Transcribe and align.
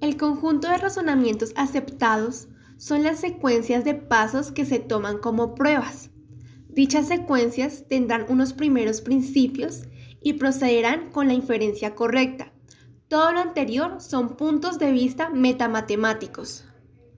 El 0.00 0.16
conjunto 0.16 0.68
de 0.68 0.78
razonamientos 0.78 1.52
aceptados 1.56 2.48
son 2.78 3.02
las 3.02 3.20
secuencias 3.20 3.84
de 3.84 3.94
pasos 3.94 4.50
que 4.50 4.64
se 4.64 4.78
toman 4.78 5.18
como 5.18 5.54
pruebas. 5.54 6.08
Dichas 6.68 7.08
secuencias 7.08 7.84
tendrán 7.86 8.24
unos 8.30 8.54
primeros 8.54 9.02
principios 9.02 9.82
y 10.22 10.34
procederán 10.34 11.10
con 11.10 11.26
la 11.28 11.34
inferencia 11.34 11.94
correcta. 11.94 12.50
Todo 13.08 13.32
lo 13.32 13.40
anterior 13.40 14.00
son 14.00 14.36
puntos 14.36 14.78
de 14.78 14.90
vista 14.90 15.28
metamatemáticos. 15.28 16.64